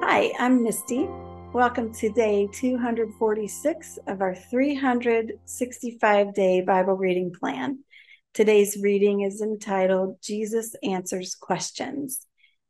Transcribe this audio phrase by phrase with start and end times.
[0.00, 1.06] Hi, I'm Misty.
[1.52, 7.84] Welcome to day 246 of our 365 day Bible reading plan.
[8.34, 12.26] Today's reading is entitled Jesus Answers Questions.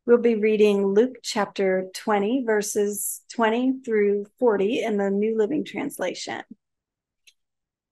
[0.06, 6.42] We'll be reading Luke chapter 20, verses 20 through 40 in the New Living Translation.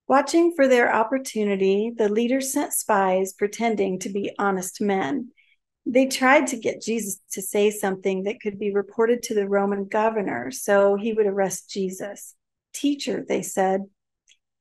[0.07, 5.31] Watching for their opportunity, the leaders sent spies pretending to be honest men.
[5.85, 9.87] They tried to get Jesus to say something that could be reported to the Roman
[9.87, 12.35] governor so he would arrest Jesus.
[12.73, 13.83] Teacher, they said,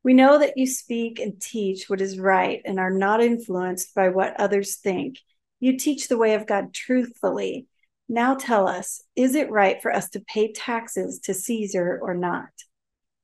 [0.04, 4.10] we know that you speak and teach what is right and are not influenced by
[4.10, 5.18] what others think.
[5.60, 7.68] You teach the way of God truthfully.
[8.10, 12.50] Now tell us, is it right for us to pay taxes to Caesar or not?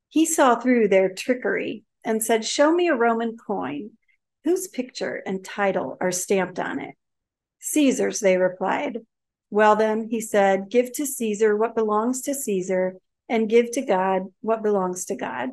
[0.10, 3.92] He saw through their trickery and said, Show me a Roman coin.
[4.44, 6.96] Whose picture and title are stamped on it?
[7.60, 9.00] Caesar's, they replied.
[9.50, 12.96] Well, then, he said, Give to Caesar what belongs to Caesar,
[13.30, 15.50] and give to God what belongs to God.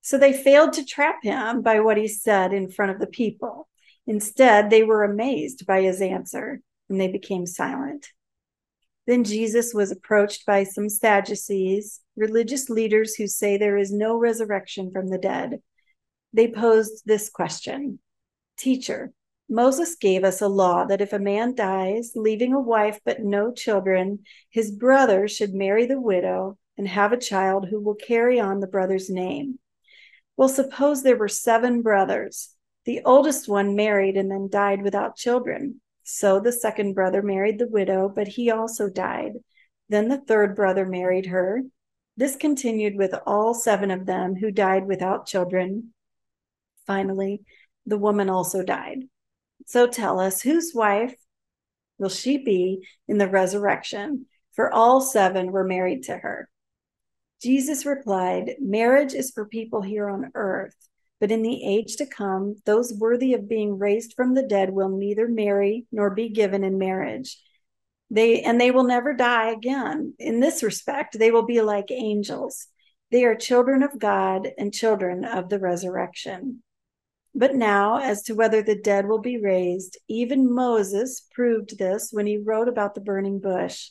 [0.00, 3.68] So they failed to trap him by what he said in front of the people.
[4.06, 8.08] Instead, they were amazed by his answer, and they became silent.
[9.06, 14.90] Then Jesus was approached by some Sadducees, religious leaders who say there is no resurrection
[14.92, 15.62] from the dead.
[16.32, 18.00] They posed this question
[18.58, 19.12] Teacher,
[19.48, 23.52] Moses gave us a law that if a man dies, leaving a wife but no
[23.52, 28.60] children, his brother should marry the widow and have a child who will carry on
[28.60, 29.58] the brother's name.
[30.36, 32.54] Well, suppose there were seven brothers.
[32.84, 35.80] The oldest one married and then died without children.
[36.04, 39.32] So the second brother married the widow, but he also died.
[39.88, 41.62] Then the third brother married her.
[42.16, 45.92] This continued with all seven of them who died without children.
[46.86, 47.42] Finally,
[47.86, 49.04] the woman also died.
[49.68, 51.14] So tell us, whose wife
[51.98, 54.26] will she be in the resurrection?
[54.52, 56.48] For all seven were married to her.
[57.40, 60.74] Jesus replied, Marriage is for people here on earth
[61.20, 64.88] but in the age to come, those worthy of being raised from the dead will
[64.88, 67.40] neither marry nor be given in marriage.
[68.10, 70.14] They and they will never die again.
[70.18, 72.68] In this respect, they will be like angels.
[73.10, 76.62] They are children of God and children of the resurrection.
[77.34, 82.26] But now, as to whether the dead will be raised, even Moses proved this when
[82.26, 83.90] he wrote about the burning bush.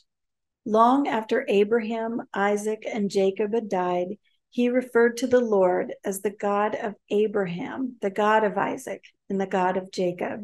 [0.66, 4.18] Long after Abraham, Isaac, and Jacob had died,
[4.50, 9.40] he referred to the Lord as the God of Abraham, the God of Isaac, and
[9.40, 10.42] the God of Jacob.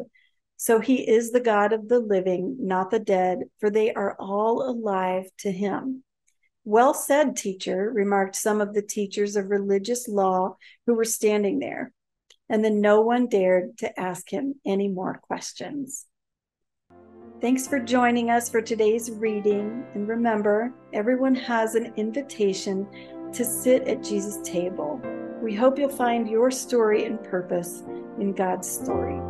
[0.57, 4.63] So he is the God of the living, not the dead, for they are all
[4.63, 6.05] alive to him.
[6.65, 10.57] Well said, teacher, remarked some of the teachers of religious law
[10.87, 11.93] who were standing there.
[12.49, 16.07] And then no one dared to ask him any more questions.
[17.41, 19.85] Thanks for joining us for today's reading.
[19.95, 22.87] And remember, everyone has an invitation
[23.33, 25.01] to sit at Jesus' table.
[25.43, 27.83] We hope you'll find your story and purpose
[28.19, 29.21] in God's story.